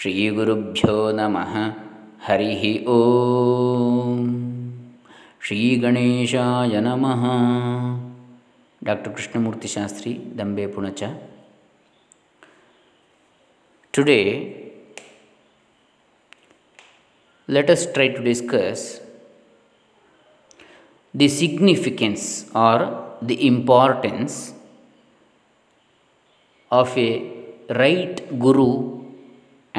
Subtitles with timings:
[0.00, 1.54] श्रीगुरुभ्यो नमः
[2.24, 4.18] हरिः ॐ
[5.46, 7.24] श्रीगणेशाय नमः
[8.88, 11.02] doctor Krishnamurti Shastri दम्बे Punacha
[13.94, 14.22] today
[17.48, 18.84] let us try to discuss
[21.14, 22.76] the significance or
[23.32, 24.38] the importance
[26.70, 27.10] of a
[27.82, 28.97] right guru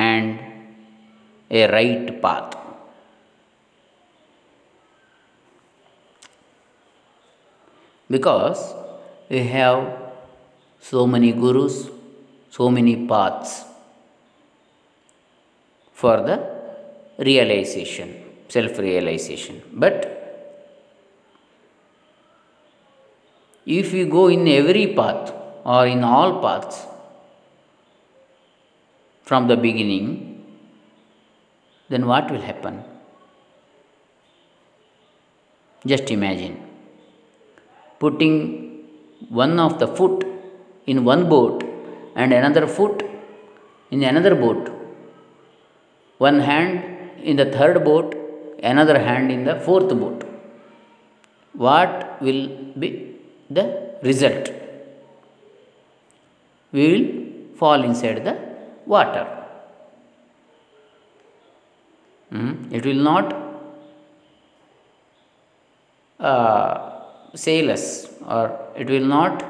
[0.08, 0.40] and
[1.60, 2.56] a right path.
[8.16, 8.62] Because
[9.30, 9.82] we have
[10.80, 11.78] so many gurus,
[12.50, 13.66] so many paths
[15.94, 16.38] for the
[17.30, 18.10] realization,
[18.48, 19.62] self realization.
[19.74, 19.98] But
[23.66, 26.89] if we go in every path or in all paths
[29.30, 30.06] from the beginning,
[31.92, 32.76] then what will happen?
[35.92, 36.56] Just imagine
[38.04, 38.34] putting
[39.42, 40.18] one of the foot
[40.92, 41.64] in one boat
[42.16, 42.98] and another foot
[43.92, 44.64] in another boat.
[46.18, 46.74] One hand
[47.30, 48.10] in the third boat,
[48.74, 50.24] another hand in the fourth boat.
[51.54, 52.44] What will
[52.84, 52.90] be
[53.50, 53.66] the
[54.10, 54.50] result?
[56.72, 57.08] We will
[57.62, 58.49] fall inside the
[58.96, 59.26] water.
[62.34, 63.28] Mm, It will not
[66.20, 66.74] uh,
[67.34, 67.86] sail us
[68.28, 68.46] or
[68.76, 69.46] it will not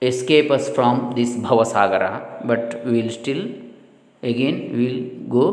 [0.00, 3.42] escape us from this bhavasagara, but we will still
[4.22, 5.02] again we will
[5.36, 5.46] go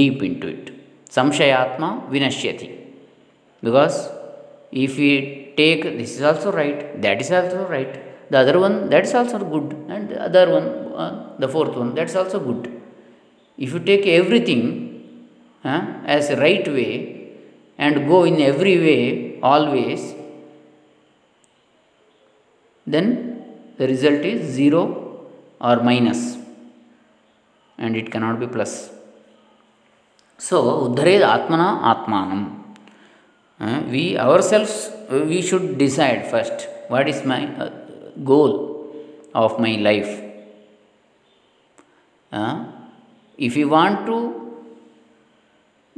[0.00, 0.66] deep into it.
[1.16, 2.68] Samshayatma vinashyati.
[3.62, 3.96] Because
[4.72, 5.10] if we
[5.56, 7.92] take this is also right, that is also right,
[8.30, 12.14] the other one that's also good, and the other one, uh, the fourth one, that's
[12.14, 12.80] also good.
[13.58, 15.28] If you take everything
[15.64, 17.30] as right way
[17.78, 20.14] and go in every way always,
[22.86, 23.06] then
[23.78, 25.26] the result is 0
[25.60, 26.36] or minus
[27.78, 28.90] and it cannot be plus.
[30.38, 32.40] So, uddhared atmana atmanam.
[33.60, 37.70] Uh, we ourselves, we should decide first what is my uh,
[38.24, 38.52] goal
[39.34, 40.31] of my life.
[42.32, 44.16] If you want to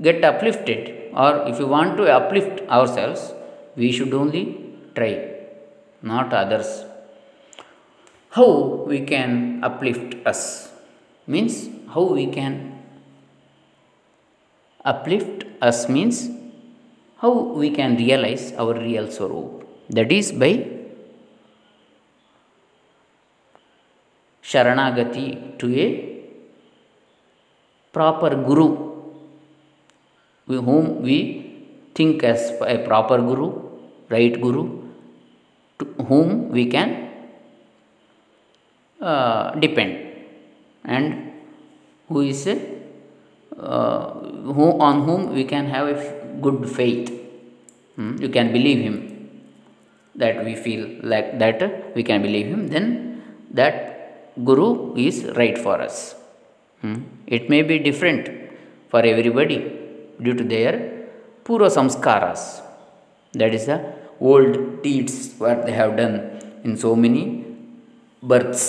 [0.01, 3.33] get uplifted or if you want to uplift ourselves,
[3.77, 5.31] we should only try,
[6.03, 6.85] not others.
[8.31, 10.73] How we can uplift us
[11.27, 12.83] means how we can
[14.85, 16.31] uplift us means
[17.19, 19.63] how we can realize our real sorrow.
[19.89, 20.69] That is by
[24.43, 26.14] Sharanagati to a
[27.97, 28.69] proper guru
[30.47, 31.19] whom we
[31.95, 33.49] think as a proper guru,
[34.09, 34.83] right guru,
[35.79, 37.11] to whom we can
[39.01, 39.99] uh, depend
[40.85, 41.33] and
[42.09, 44.11] who is uh,
[44.57, 47.11] who, on whom we can have a good faith.
[47.97, 48.17] Hmm?
[48.21, 49.41] You can believe him
[50.17, 55.81] that we feel like that we can believe him, then that guru is right for
[55.81, 56.15] us.
[56.85, 56.97] Hmm?
[57.37, 58.25] It may be different
[58.91, 59.59] for everybody
[60.25, 60.73] due to their
[61.45, 62.43] pura samskaras.
[63.41, 63.79] That is the
[64.31, 66.17] old deeds what they have done
[66.63, 67.25] in so many
[68.23, 68.67] births.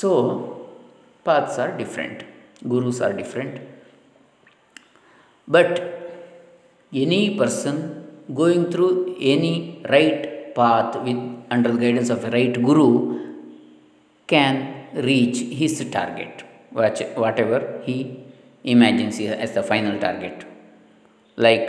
[0.00, 0.10] So,
[1.24, 2.24] paths are different,
[2.68, 3.60] gurus are different.
[5.46, 5.72] But
[6.92, 7.76] any person
[8.40, 9.54] going through any
[9.88, 11.22] right path with
[11.54, 12.90] under the guidance of a right guru
[14.26, 18.24] can reach his target, which, whatever he
[18.64, 20.44] imagines as the final target.
[21.36, 21.68] Like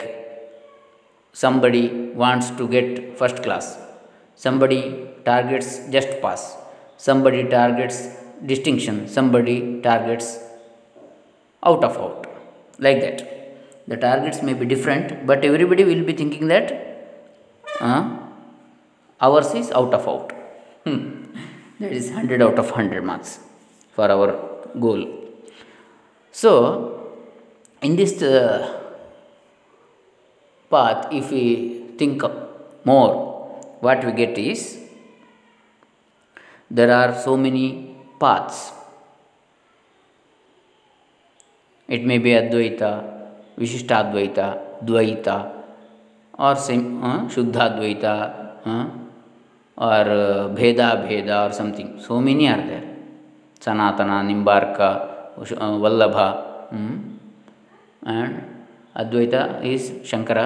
[1.34, 1.88] somebody
[2.24, 3.78] wants to get first class,
[4.36, 6.58] somebody targets just pass,
[6.98, 8.10] somebody targets
[8.46, 10.40] distinction, somebody targets
[11.64, 12.28] out of out,
[12.80, 13.28] like that.
[13.88, 16.68] The targets may be different, but everybody will be thinking that
[17.80, 18.18] uh,
[19.20, 20.32] ours is out of out.
[20.86, 21.21] Hmm.
[21.82, 23.40] That is 100 out of 100 marks
[23.96, 24.28] for our
[24.80, 25.02] goal.
[26.32, 26.52] So,
[27.82, 28.82] in this uh,
[30.70, 32.22] path, if we think
[32.86, 33.12] more,
[33.80, 34.80] what we get is
[36.70, 38.74] there are so many paths.
[41.88, 42.92] It may be Advaita,
[43.58, 45.52] Vishishtadvaita, Dvaita,
[46.38, 48.14] or sim, uh, Shuddhadvaita,
[48.66, 49.01] uh,
[49.82, 50.06] और
[50.56, 51.90] भेदा भेदा or something.
[52.00, 52.84] So many are there
[53.62, 54.78] Sanatana, Nimbarka
[55.84, 56.18] Vallabha
[58.04, 58.42] and
[58.96, 59.34] Advaita
[59.66, 60.40] is Shankara,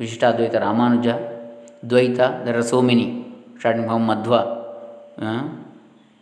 [0.00, 1.06] Vishishtadvaita Ramanuja,
[1.84, 3.06] Dvaita, there are so many
[3.62, 4.34] षडिंग Madhva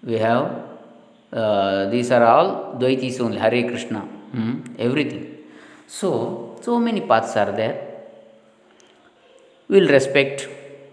[0.02, 0.40] we have
[1.90, 2.48] these are all
[2.78, 4.00] द्वैतीस only Hare Krishna
[4.80, 5.24] everything.
[5.90, 6.10] So
[6.64, 7.72] so many paths are there
[9.70, 10.38] will respect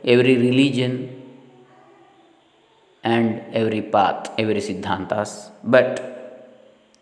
[0.04, 0.94] every religion
[3.04, 5.92] and every path, every Siddhantas, but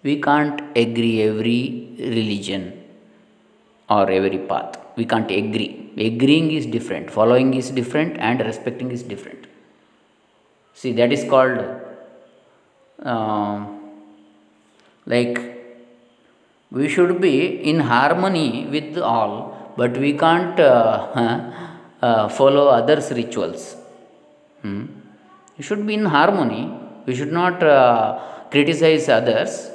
[0.03, 2.83] we can't agree every religion
[3.89, 4.77] or every path.
[4.95, 5.91] We can't agree.
[5.97, 9.47] Agreeing is different, following is different, and respecting is different.
[10.73, 11.59] See, that is called
[13.03, 13.65] uh,
[15.05, 15.37] like
[16.71, 17.35] we should be
[17.69, 21.67] in harmony with all, but we can't uh,
[22.01, 23.75] uh, follow others' rituals.
[24.61, 24.85] Hmm?
[25.57, 26.71] We should be in harmony.
[27.05, 28.19] We should not uh,
[28.51, 29.71] criticize others,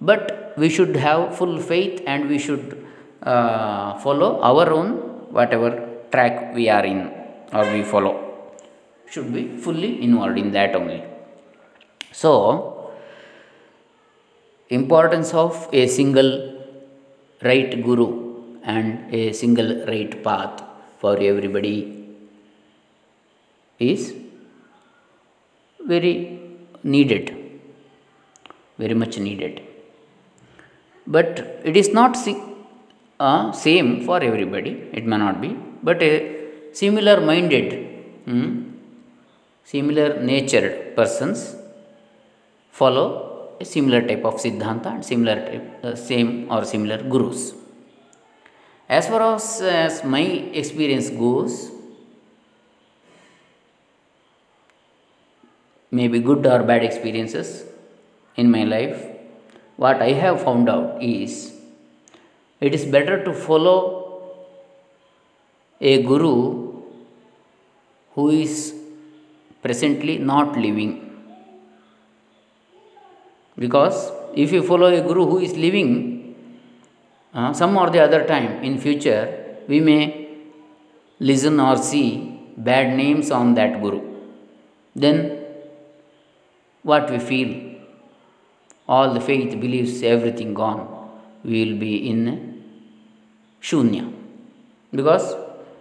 [0.00, 2.86] but we should have full faith and we should
[3.22, 4.90] uh, follow our own
[5.38, 5.70] whatever
[6.12, 7.12] track we are in
[7.52, 8.14] or we follow
[9.12, 11.02] should be fully involved in that only.
[12.12, 12.92] So,
[14.68, 16.32] importance of a single
[17.42, 18.08] right guru
[18.62, 20.62] and a single right path
[21.00, 21.76] for everybody
[23.78, 24.02] is
[25.92, 26.14] very
[26.82, 27.24] needed,
[28.78, 29.62] very much needed.
[31.06, 32.16] But it is not
[33.18, 36.12] uh, same for everybody, it may not be, but a
[36.72, 37.68] similar minded.
[38.26, 38.48] Hmm,
[39.64, 41.56] similar natured persons
[42.70, 43.06] follow
[43.60, 47.42] a similar type of siddhanta and similar type, uh, same or similar gurus.
[48.98, 50.22] As far as, as my
[50.60, 51.70] experience goes,
[55.92, 57.66] maybe good or bad experiences
[58.34, 59.06] in my life,
[59.76, 61.52] what I have found out is
[62.60, 63.78] it is better to follow
[65.80, 66.82] a guru
[68.14, 68.74] who is
[69.62, 70.92] presently not living.
[73.56, 76.19] Because if you follow a guru who is living,
[77.32, 80.28] uh, some or the other time in future, we may
[81.18, 84.00] listen or see bad names on that guru.
[84.94, 85.44] Then
[86.82, 87.50] what we feel?
[88.88, 91.10] All the faith, beliefs, everything gone.
[91.44, 92.64] We will be in
[93.62, 94.12] shunya.
[94.92, 95.36] Because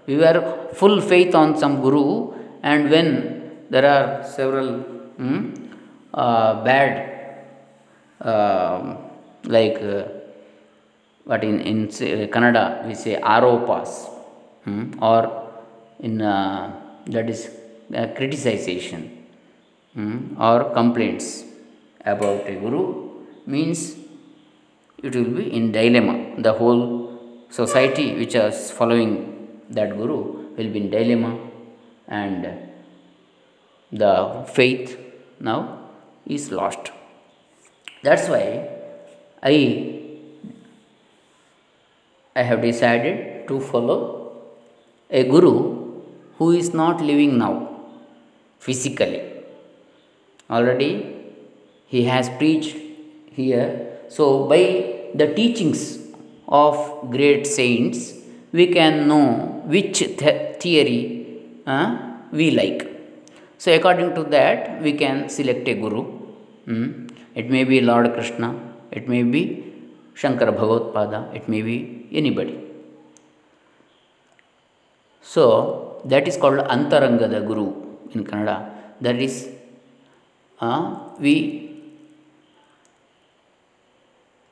[0.06, 4.80] we were full faith on some guru, and when there are several
[5.18, 5.54] hmm,
[6.13, 7.45] uh, bad
[8.22, 8.98] uh,
[9.45, 10.04] like uh,
[11.30, 11.80] what in in
[12.34, 13.92] Kannada we say aropas
[14.66, 15.22] hmm, or
[16.00, 16.72] in uh,
[17.14, 17.42] that is
[17.94, 19.02] uh, criticization.
[19.94, 21.44] Hmm, or complaints
[22.06, 22.84] about a guru
[23.46, 23.96] means
[25.04, 26.16] it will be in dilemma.
[26.38, 26.84] The whole
[27.50, 29.14] society which is following
[29.70, 30.20] that guru
[30.56, 31.31] will be in dilemma.
[32.08, 32.48] And
[33.92, 34.98] the faith
[35.40, 35.60] now
[36.26, 36.92] is lost.
[38.04, 38.70] That's why
[39.42, 39.99] I
[42.36, 44.00] I have decided to follow
[45.10, 45.54] a guru
[46.38, 47.70] who is not living now
[48.60, 49.22] physically.
[50.50, 50.92] Already
[51.88, 52.76] he has preached
[53.31, 53.98] here.
[54.09, 54.64] So by
[55.16, 56.00] the teachings
[56.48, 56.76] of
[57.12, 58.14] great saints,
[58.52, 61.98] we can know which th- theory uh,
[62.31, 62.90] we like.
[63.57, 66.04] So, according to that, we can select a guru.
[66.66, 67.07] Hmm.
[67.36, 68.56] It may be Lord Krishna,
[68.92, 69.69] it may be
[70.21, 72.57] Shankara Bhagavad it may be anybody.
[75.21, 77.68] So, that is called Antarangada Guru
[78.14, 78.57] in Kannada.
[79.02, 79.49] That is,
[80.59, 81.33] uh, we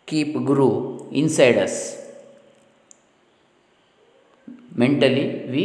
[0.06, 1.76] keep Guru inside us.
[4.76, 5.64] Mentally, we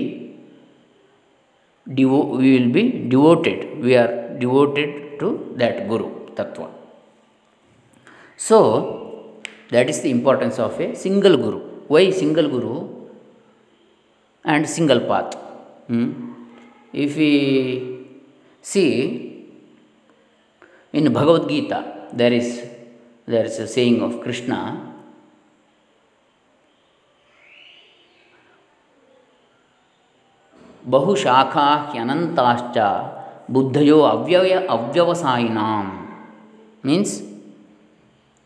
[1.98, 3.58] devo- we will be devoted.
[3.86, 4.12] We are
[4.44, 6.68] devoted to that Guru Tattva.
[9.72, 11.60] That is the importance of a single guru.
[11.88, 12.74] Why single guru
[14.44, 15.34] and single path?
[15.86, 16.08] Hmm?
[16.92, 17.32] If we
[18.60, 18.90] see
[20.92, 22.48] in Bhagavad Gita, there is
[23.26, 24.60] there is a saying of Krishna.
[30.92, 32.78] बहुशाखा ह्यनंताश्च
[33.54, 35.84] बुद्धयो अव्यय अव्यवसायिनां
[36.86, 37.12] means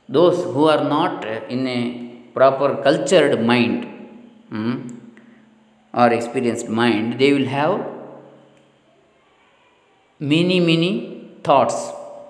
[0.08, 1.80] those who are not in a
[2.34, 3.84] proper cultured mind
[4.50, 4.88] hmm,
[5.92, 7.84] or experienced mind, they will have
[10.18, 11.74] many, many thoughts.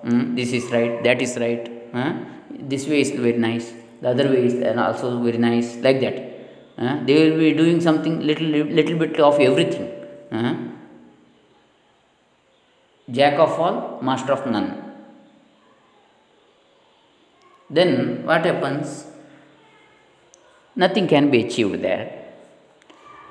[0.03, 1.71] Mm, this is right that is right
[2.69, 7.07] this way is very nice the other way is also very nice like that.
[7.07, 9.87] They will be doing something little little bit of everything
[13.09, 14.86] jack of all master of none
[17.69, 19.05] then what happens?
[20.75, 22.25] Nothing can be achieved there.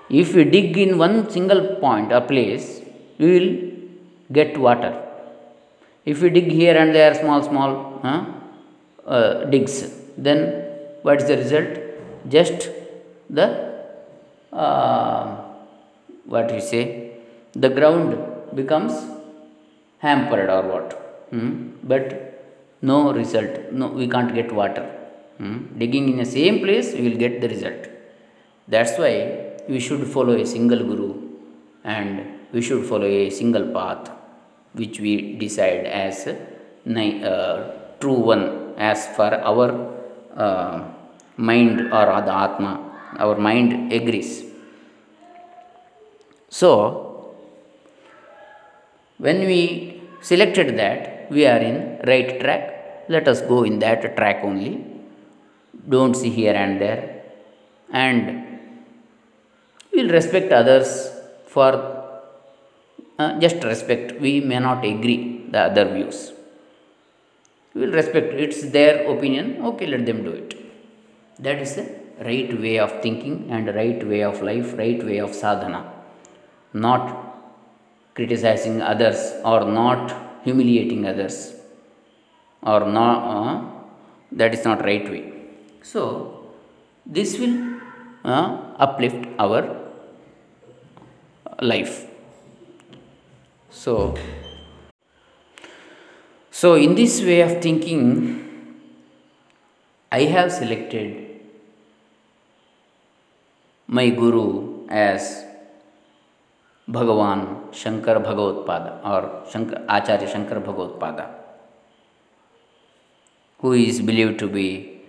[0.08, 2.80] If we dig in one single point or place
[3.18, 3.50] we will
[4.32, 5.02] get water.
[6.04, 8.24] If we dig here and there small small uh,
[9.06, 9.76] uh, digs
[10.16, 10.64] then
[11.02, 11.78] what is the result?
[12.28, 12.70] Just
[13.30, 13.46] the
[14.52, 15.36] uh,
[16.26, 17.12] what you say
[17.52, 18.16] the ground
[18.54, 18.92] becomes
[19.98, 20.92] hampered or what
[21.30, 21.70] hmm?
[21.82, 22.35] but
[22.82, 23.72] no result.
[23.72, 24.86] No we can't get water.
[25.38, 25.56] Hmm?
[25.80, 27.82] digging in the same place we will get the result.
[28.68, 29.14] That's why
[29.68, 31.10] we should follow a single guru
[31.84, 34.10] and we should follow a single path
[34.72, 37.56] which we decide as uh,
[38.00, 39.68] true one as for our
[40.36, 40.84] uh,
[41.36, 42.72] mind or the atma.
[43.18, 44.44] Our mind agrees.
[46.48, 47.34] So
[49.18, 52.64] when we selected that we are in right track.
[53.08, 54.84] Let us go in that track only.
[55.88, 57.22] Don't see here and there.
[57.92, 58.58] And
[59.92, 61.10] we'll respect others
[61.46, 61.70] for
[63.18, 64.20] uh, just respect.
[64.20, 66.32] We may not agree the other views.
[67.74, 68.34] We will respect.
[68.34, 69.64] It's their opinion.
[69.70, 70.54] Okay let them do it.
[71.38, 71.86] That is the
[72.24, 75.92] right way of thinking and right way of life right way of sadhana.
[76.72, 77.04] Not
[78.14, 80.14] criticizing others or not
[80.46, 81.36] humiliating others
[82.62, 83.54] or not uh,
[84.32, 85.24] that is not right way.
[85.82, 86.02] So
[87.04, 87.56] this will
[88.24, 88.46] uh,
[88.86, 89.62] uplift our
[91.60, 92.06] life.
[93.70, 94.14] So
[96.50, 98.02] so in this way of thinking
[100.10, 101.08] i have selected
[103.86, 105.44] my guru as
[106.88, 107.42] Bhagavan
[107.72, 111.30] Bhagavatpada or Shankar, Acharya Shankar Bhagavatpada,
[113.58, 115.02] who is believed to be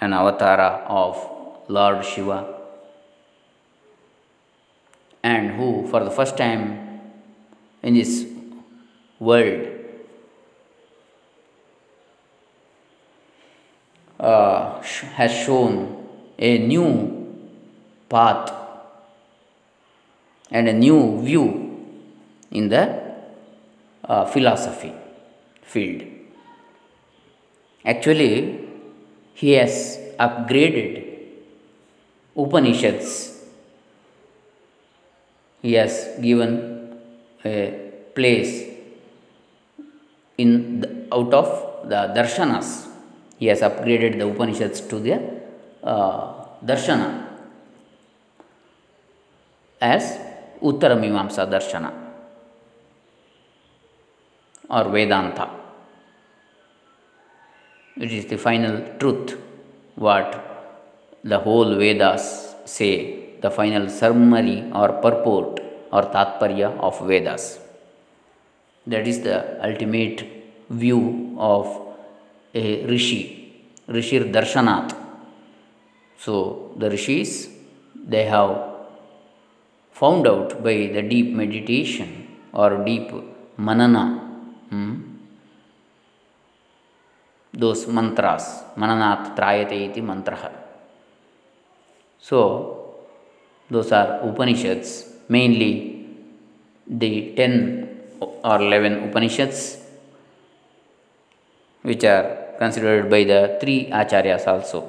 [0.00, 1.16] an avatara of
[1.68, 2.54] Lord Shiva?
[5.22, 7.00] And who, for the first time
[7.82, 8.26] in this
[9.18, 9.68] world,
[14.20, 16.06] uh, has shown
[16.38, 17.24] a new
[18.08, 18.52] path
[20.50, 21.63] and a new view
[22.54, 22.84] in the
[24.04, 24.92] uh, philosophy
[25.62, 26.02] field.
[27.84, 28.60] Actually,
[29.34, 31.04] he has upgraded
[32.36, 33.32] Upanishads.
[35.60, 36.96] He has given
[37.44, 38.52] a place
[40.38, 42.88] in out of the darshanas.
[43.38, 45.14] He has upgraded the Upanishads to the
[45.82, 47.28] uh, darshana
[49.80, 50.18] as
[50.62, 52.03] Uttaramimamsa darshana
[54.70, 55.50] or Vedanta.
[57.96, 59.38] It is the final truth
[59.94, 60.30] what
[61.22, 65.60] the whole Vedas say, the final summary or purport
[65.92, 67.58] or tatparya of Vedas.
[68.86, 70.26] That is the ultimate
[70.68, 71.66] view of
[72.54, 74.94] a rishi, Rishir Darshanat.
[76.18, 77.48] So the rishis
[77.94, 78.74] they have
[79.92, 83.10] found out by the deep meditation or deep
[83.56, 84.23] manana.
[84.74, 85.22] Hmm,
[87.54, 90.64] those mantras, mananat trayate iti mantraha
[92.28, 92.38] so,
[93.70, 94.90] those are Upanishads,
[95.28, 96.06] mainly
[96.86, 99.76] the 10 or 11 Upanishads,
[101.82, 104.80] which are considered by the three Acharyas also,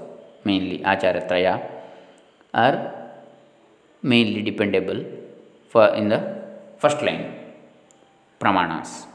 [0.45, 1.55] mainly Acharya Traya,
[2.53, 2.77] are
[4.01, 5.03] mainly dependable
[5.67, 6.21] for in the
[6.77, 7.33] first line
[8.39, 9.14] pramanas.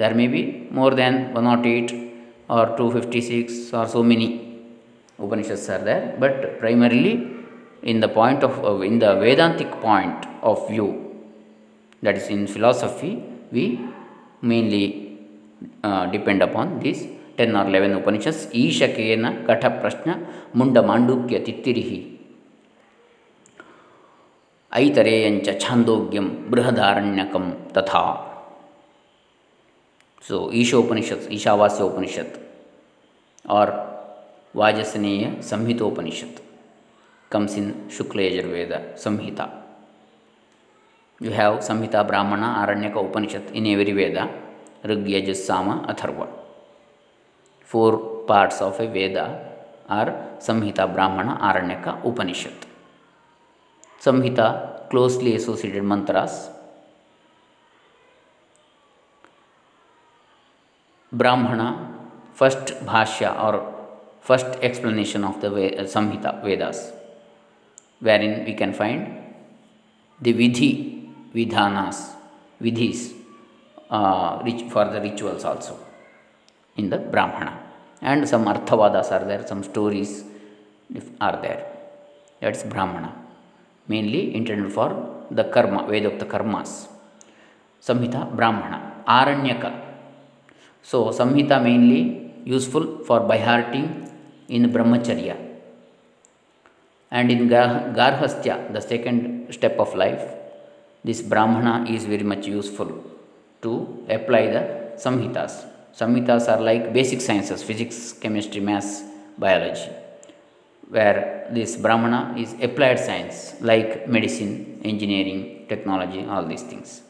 [0.00, 1.92] there may be more than 108
[2.48, 4.28] or 256 or so many
[5.18, 7.14] Upanishads are there, but primarily
[7.82, 10.88] in the point of uh, in the Vedantic point of view,
[12.02, 13.12] that is in philosophy,
[13.50, 13.64] we
[14.42, 14.84] mainly
[15.82, 17.02] uh, depend upon these
[17.40, 20.10] ten or eleven Upanishads Isha Kena Katha Prashna
[20.58, 21.98] Munda Mandukya ತಿತ್ತಿರಿಹಿ
[24.72, 27.44] ಐತರೇಯಂಚ ಛಾಂದೋಗ್ಯಂ ಬೃಹದಾರಣ್ಯಕಂ
[27.76, 28.02] ತಥಾ
[30.28, 32.36] सो ईशोपनिषद ईशावास्य उपनिषद
[33.56, 33.70] और
[37.34, 39.50] in Shukla Yajurveda Samhita.
[41.20, 44.30] You have Samhita, Brahmana, Aranyaka, Upanishad in every Veda.
[44.84, 46.28] Rig, Yajus, Sama, Atharva.
[47.60, 49.56] Four parts of a Veda
[49.88, 52.52] are Samhita, Brahmana, Aranyaka, Upanishad.
[54.00, 56.48] Samhita, closely associated mantras.
[65.86, 66.92] Samhita, Vedas,
[68.00, 69.06] wherein we can find
[70.20, 72.14] the Vidhi, Vidhanas,
[72.60, 73.14] Vidhis
[73.90, 74.38] uh,
[74.68, 75.78] for the rituals also
[76.76, 77.58] in the Brahmana.
[78.02, 80.24] And some Arthavadas are there, some stories
[81.20, 81.66] are there.
[82.40, 83.14] That's Brahmana.
[83.88, 86.88] Mainly intended for the karma, Vedokta karmas.
[87.80, 89.02] Samhita, Brahmana.
[89.08, 89.87] Aranyaka.
[90.82, 94.10] So, Samhita mainly useful for by hearting
[94.48, 95.36] in Brahmacharya.
[97.10, 100.22] And in Garhastya, the second step of life,
[101.04, 103.04] this Brahmana is very much useful
[103.62, 104.62] to apply the
[104.96, 105.66] Samhitas.
[105.94, 109.02] Samhitas are like basic sciences physics, chemistry, maths,
[109.38, 109.90] biology,
[110.88, 117.02] where this Brahmana is applied science like medicine, engineering, technology, all these things.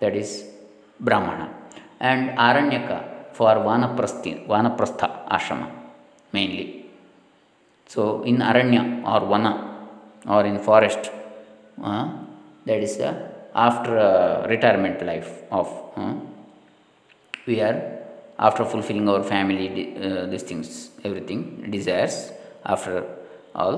[0.00, 0.44] That is
[0.98, 1.54] Brahmana.
[2.00, 5.70] And Aranyaka for Vanaprastha, Vanaprastha ashrama
[6.32, 6.86] mainly.
[7.86, 9.88] So in Aranya or Vana
[10.28, 11.10] or in forest,
[11.82, 12.08] uh,
[12.64, 16.14] that is the after uh, retirement life of uh,
[17.46, 17.98] we are
[18.38, 22.32] after fulfilling our family uh, these things everything desires
[22.64, 23.04] after
[23.54, 23.76] all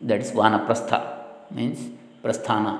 [0.00, 1.00] that is vanaprastha
[1.50, 1.90] means
[2.22, 2.74] prasthana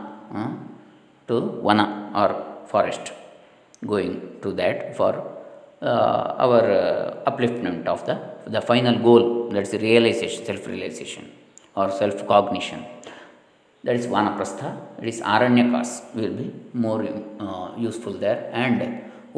[3.87, 5.13] going to that for
[5.83, 8.17] uh, our uh, upliftment of the
[8.47, 9.25] the final goal
[9.55, 11.25] that's the realization self realization
[11.75, 12.85] or self cognition
[13.87, 14.69] that is vanaprastha.
[15.01, 17.03] It is aranyakas will be more
[17.39, 18.51] uh, useful there.
[18.53, 18.79] And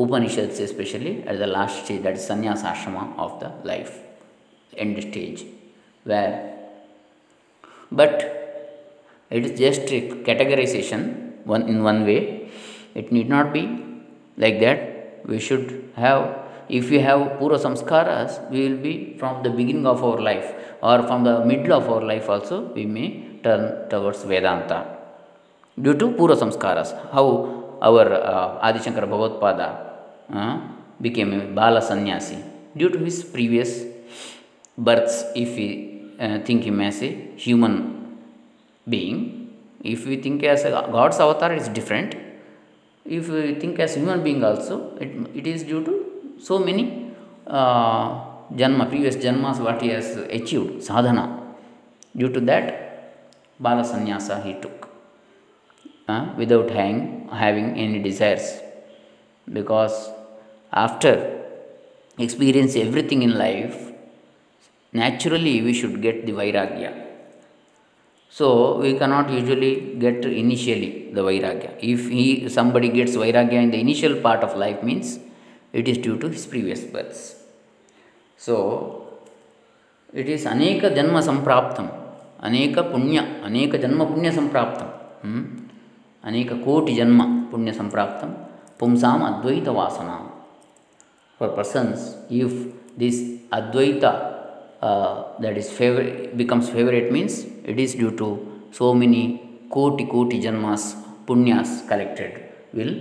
[0.02, 3.94] upanishads especially at the last stage that is sannyasa ashrama of the life
[4.84, 5.40] end stage
[6.04, 6.34] where
[7.90, 8.14] but
[9.28, 11.02] it is just a categorization
[11.44, 12.50] one in one way.
[12.94, 13.62] It need not be
[14.44, 14.78] like that
[15.30, 15.66] we should
[16.04, 16.22] have
[16.78, 20.48] if we have pura samskaras we will be from the beginning of our life
[20.90, 23.08] or from the middle of our life also we may
[23.44, 24.78] turn towards Vedanta
[25.80, 26.90] due to Pura Samskaras.
[27.12, 29.60] How our uh, Adi Shankara Bhagavad
[30.32, 30.60] uh,
[31.00, 32.38] became a Bala Sannyasi
[32.76, 33.84] due to his previous
[34.76, 35.68] births, if we
[36.20, 38.18] uh, think him as a human
[38.88, 39.34] being.
[39.84, 42.16] If we think as a God's avatar, it's different.
[43.04, 47.12] If we think as human being also, it, it is due to so many
[47.46, 48.20] uh,
[48.52, 51.54] janma, previous janmas what he has achieved, sadhana.
[52.16, 52.84] Due to that,
[53.60, 54.88] Bala sannyasa he took
[56.06, 58.60] uh, without hang, having any desires.
[59.52, 60.10] Because
[60.72, 61.44] after
[62.18, 63.92] experience everything in life
[64.92, 67.04] naturally we should get the vairagya.
[68.30, 71.76] So we cannot usually get initially the vairagya.
[71.80, 75.18] If he somebody gets vairagya in the initial part of life means
[75.72, 77.36] it is due to his previous births.
[78.36, 78.54] So
[80.12, 81.90] it is aneka janma sampraptam,
[82.42, 84.88] aneka punya, aneka janma punya sampraptam,
[85.22, 85.68] hmm?
[86.24, 88.34] aneka koti janma punya sampraptam,
[88.78, 90.32] pumsam advaita vasana.
[91.38, 92.52] For persons, if
[92.96, 93.20] this
[93.52, 94.38] advaita
[94.80, 98.28] uh, that is favorite becomes favorite means it is due to
[98.72, 100.84] so many koti koti janmas
[101.26, 102.32] punyas collected
[102.78, 102.94] will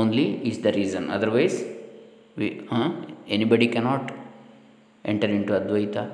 [0.00, 1.56] only is the reason otherwise
[2.36, 2.90] we uh,
[3.36, 4.04] anybody cannot
[5.12, 6.04] enter into advaita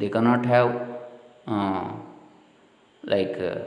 [0.00, 0.70] they cannot have
[1.54, 1.88] uh,
[3.14, 3.58] like uh,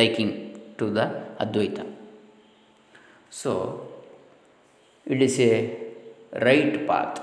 [0.00, 0.32] liking
[0.78, 1.06] to the
[1.44, 1.84] advaita
[3.42, 3.52] so
[5.14, 5.54] it is a
[6.48, 7.16] right path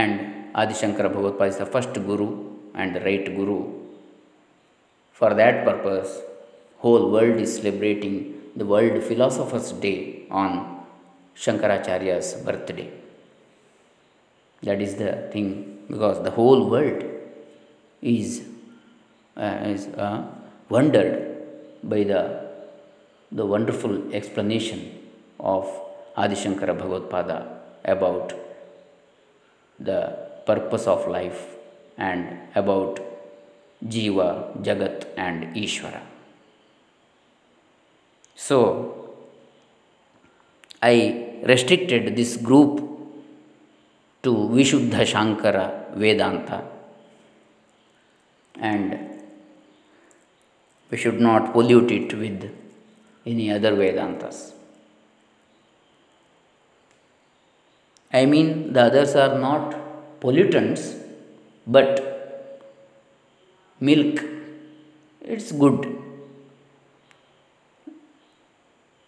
[0.00, 0.12] and
[0.62, 2.28] adi shankara bhagavad is the first guru
[2.80, 3.60] and the right guru
[5.12, 6.20] For that purpose,
[6.78, 8.14] whole world is celebrating
[8.56, 10.84] the World Philosophers Day on
[11.36, 12.90] Shankaracharya's birthday.
[14.62, 17.04] That is the thing because the whole world
[18.00, 18.42] is,
[19.36, 20.24] uh, is uh,
[20.68, 21.36] wondered
[21.82, 22.50] by the,
[23.30, 24.98] the wonderful explanation
[25.40, 25.68] of
[26.16, 26.74] Adi Shankara
[27.84, 28.34] about
[29.78, 31.46] the purpose of life
[31.96, 33.00] and about
[33.88, 34.20] jiva
[34.62, 35.94] jagat and Ishvara
[38.38, 38.58] so
[40.84, 40.96] I
[41.42, 42.78] restricted this group
[44.24, 45.56] to Vishuddha Shankara
[45.96, 46.50] Vedanta
[48.54, 48.92] and
[50.92, 52.44] we should not pollute it with
[53.26, 54.42] any other Vedantas
[58.12, 59.70] I mean the others are not
[60.20, 60.84] pollutants
[61.66, 61.96] but
[63.88, 64.22] milk,
[65.20, 65.80] it's good.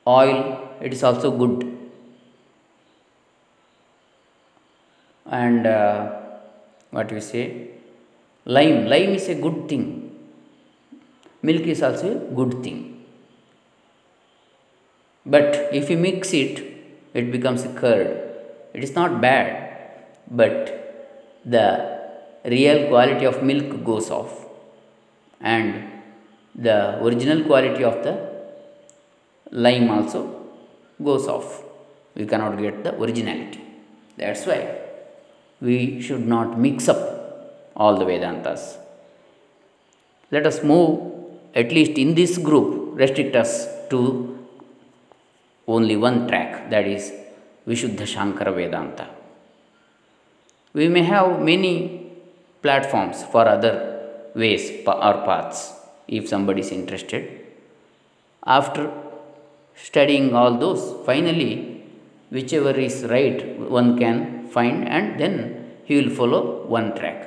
[0.07, 0.39] Oil,
[0.81, 1.61] it is also good.
[5.27, 6.21] And uh,
[6.91, 7.69] what we say,
[8.45, 9.87] lime, lime is a good thing.
[11.43, 13.05] Milk is also a good thing.
[15.27, 16.63] But if you mix it,
[17.15, 18.09] it becomes a curd.
[18.75, 19.49] It is not bad,
[20.31, 21.67] but the
[22.45, 24.44] real quality of milk goes off,
[25.41, 25.91] and
[26.55, 28.15] the original quality of the
[29.51, 30.21] lime also
[31.03, 31.63] goes off.
[32.15, 33.61] We cannot get the originality.
[34.17, 34.79] That's why
[35.61, 37.01] we should not mix up
[37.77, 38.77] all the Vedantas.
[40.31, 41.13] Let us move,
[41.55, 44.39] at least in this group, restrict us to
[45.67, 47.13] only one track that is
[47.67, 49.09] Vishuddha Shankara Vedanta.
[50.73, 52.13] We may have many
[52.63, 53.94] platforms for other
[54.43, 55.61] ways or paths
[56.09, 57.25] if somebody is interested.
[58.59, 58.85] After
[59.75, 61.83] studying all those, finally,
[62.31, 65.35] whichever is right, one can find and then
[65.85, 67.21] he will follow one track.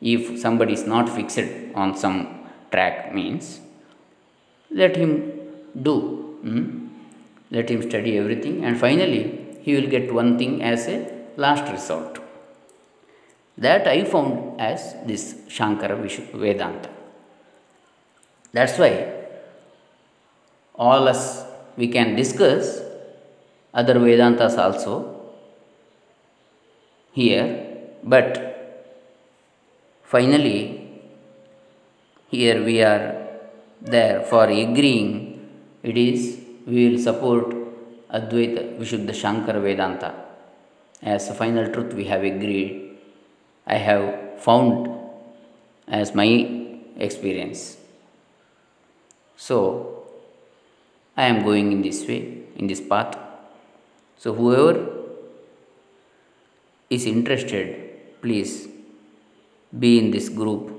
[0.00, 2.18] If somebody is not fixed on some
[2.70, 3.60] track, means
[4.70, 5.12] let him
[5.88, 5.96] do.
[6.42, 6.84] Hmm?
[7.56, 9.22] let him study everything and finally
[9.64, 10.98] he will get one thing as a
[11.44, 12.14] last result
[13.56, 15.24] that i found as this
[15.56, 15.96] shankara
[16.44, 16.90] vedanta
[18.52, 18.92] that's why
[20.86, 21.44] all us
[21.76, 22.80] we can discuss
[23.80, 24.94] other vedantas also
[27.20, 27.46] here
[28.14, 28.30] but
[30.14, 30.58] finally
[32.36, 33.04] here we are
[33.94, 35.12] there for agreeing
[35.82, 37.54] it is we will support
[38.18, 40.14] Advaita Vishuddha Shankara Vedanta.
[41.02, 42.93] As a final truth, we have agreed.
[43.66, 44.88] I have found
[45.88, 46.28] as my
[46.96, 47.76] experience.
[49.36, 50.04] So,
[51.16, 53.16] I am going in this way, in this path.
[54.18, 54.86] So, whoever
[56.90, 58.68] is interested, please
[59.78, 60.70] be in this group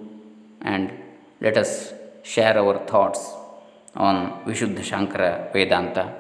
[0.62, 0.92] and
[1.42, 1.94] let us
[2.24, 3.34] share our thoughts
[3.96, 6.14] on Vishuddha Shankara Vedanta.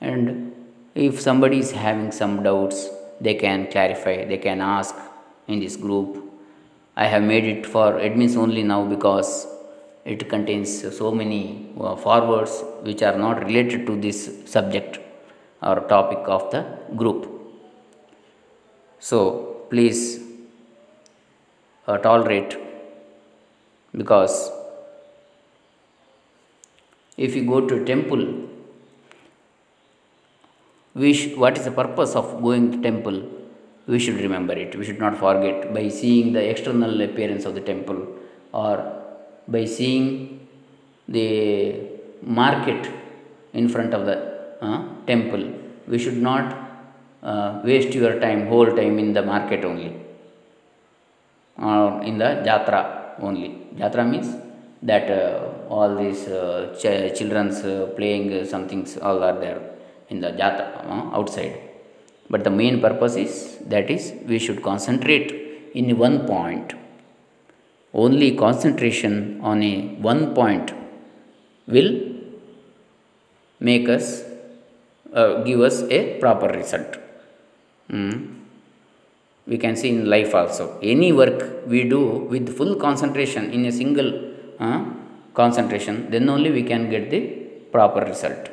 [0.00, 0.52] And
[0.94, 2.88] if somebody is having some doubts,
[3.20, 4.94] they can clarify, they can ask
[5.48, 6.22] in this group.
[6.96, 9.46] I have made it for admins only now because
[10.04, 14.98] it contains so many uh, forwards which are not related to this subject
[15.62, 16.62] or topic of the
[16.94, 17.28] group.
[18.98, 20.20] So, please
[21.86, 22.56] uh, tolerate
[23.94, 24.50] because
[27.16, 28.24] if you go to temple,
[30.94, 33.35] we sh- what is the purpose of going to temple?
[33.86, 34.74] We should remember it.
[34.76, 38.00] We should not forget by seeing the external appearance of the temple
[38.52, 38.74] or
[39.46, 40.06] by seeing
[41.08, 41.28] the
[42.22, 42.90] market
[43.52, 44.16] in front of the
[44.60, 45.44] uh, temple.
[45.86, 46.46] We should not
[47.22, 49.94] uh, waste your time, whole time in the market only
[51.58, 53.50] or in the jatra only.
[53.76, 54.28] Jatra means
[54.82, 59.60] that uh, all these uh, ch- children's uh, playing uh, some things all are there
[60.08, 60.66] in the jata
[61.14, 61.65] outside
[62.30, 63.34] but the main purpose is
[63.72, 65.28] that is we should concentrate
[65.80, 66.74] in one point
[68.04, 69.14] only concentration
[69.50, 69.74] on a
[70.10, 70.68] one point
[71.74, 71.92] will
[73.68, 74.06] make us
[75.18, 76.92] uh, give us a proper result
[77.96, 78.14] mm.
[79.50, 81.40] we can see in life also any work
[81.74, 84.10] we do with full concentration in a single
[84.66, 84.80] uh,
[85.40, 87.20] concentration, then only we can get the
[87.74, 88.48] proper result.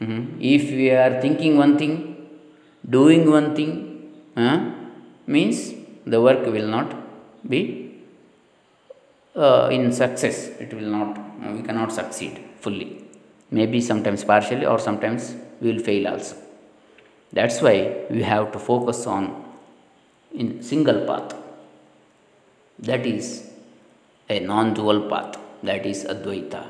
[0.00, 0.22] Mm-hmm.
[0.40, 1.94] If we are thinking one thing,
[2.88, 3.70] doing one thing,
[5.26, 5.74] means
[6.06, 6.94] the work will not
[7.48, 7.60] be
[9.34, 10.48] uh, in success.
[10.60, 11.18] It will not,
[11.54, 13.04] we cannot succeed fully.
[13.50, 16.36] Maybe sometimes partially or sometimes we will fail also.
[17.32, 19.44] That's why we have to focus on
[20.32, 21.34] in single path.
[22.78, 23.50] That is
[24.28, 26.66] a non-dual path that is Advaita,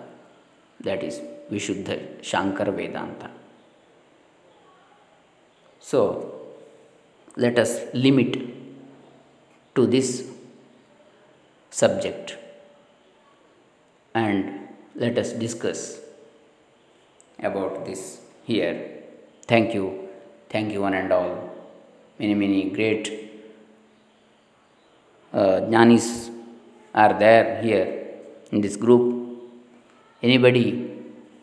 [0.80, 3.30] that is Vishuddha Shankara Vedanta.
[5.90, 5.98] So,
[7.36, 8.32] let us limit
[9.76, 10.08] to this
[11.70, 12.36] subject
[14.12, 16.00] and let us discuss
[17.38, 18.74] about this here.
[19.46, 20.08] Thank you.
[20.48, 21.50] Thank you, one and all.
[22.18, 23.04] Many, many great
[25.32, 26.30] uh, jnanis
[26.94, 27.86] are there here
[28.50, 29.04] in this group
[30.22, 30.64] anybody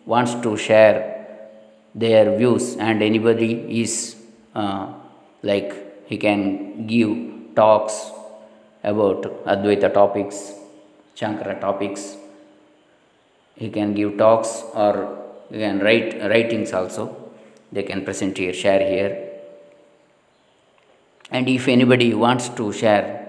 [0.06, 0.96] wants to share
[1.94, 4.23] their views and anybody is
[4.54, 4.94] Uh,
[5.42, 8.12] like he can give talks
[8.84, 10.54] about advaita topics
[11.16, 12.18] shankara topics.
[13.56, 14.94] He can give talks or
[15.50, 17.16] he can write writings also.
[17.72, 19.30] They can present here share here.
[21.32, 23.24] And if anybody wants to share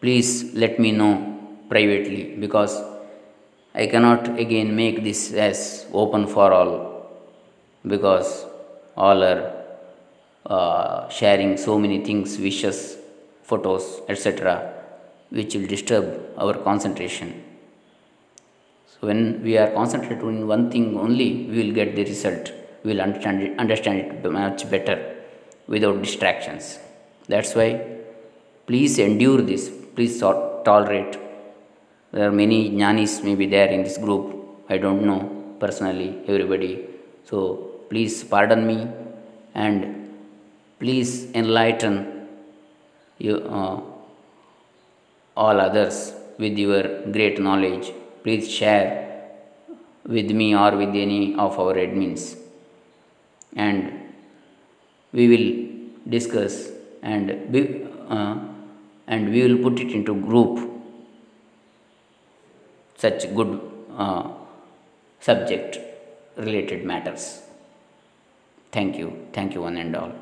[0.00, 1.12] please let me know
[1.68, 2.74] privately because
[3.74, 6.72] I cannot again make this as open for all
[7.86, 8.44] because
[8.96, 9.51] all are
[10.54, 12.78] uh, sharing so many things, wishes,
[13.42, 14.72] photos, etc.,
[15.30, 16.06] which will disturb
[16.42, 17.28] our concentration.
[18.92, 22.52] So, when we are concentrated on one thing only, we will get the result.
[22.84, 24.96] We will understand it, understand it much better
[25.66, 26.78] without distractions.
[27.28, 27.68] That's why
[28.66, 31.18] please endure this, please tolerate
[32.12, 34.24] there are many jnanis maybe there in this group
[34.74, 35.20] i don't know
[35.62, 36.72] personally everybody
[37.28, 37.38] so
[37.90, 38.76] please pardon me
[39.64, 39.78] and
[40.82, 41.96] please enlighten
[43.18, 43.80] you, uh,
[45.42, 45.98] all others
[46.42, 46.82] with your
[47.16, 47.86] great knowledge
[48.22, 48.86] please share
[50.14, 52.24] with me or with any of our admins
[53.66, 53.92] and
[55.12, 55.48] we will
[56.14, 56.54] discuss
[57.02, 58.34] and be, uh,
[59.06, 60.54] and we will put it into group
[62.96, 63.52] such good
[63.96, 64.24] uh,
[65.20, 65.78] subject
[66.36, 67.42] related matters.
[68.70, 69.08] Thank you.
[69.32, 70.12] Thank you, one and all.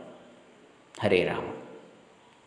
[1.00, 1.46] Hare Rama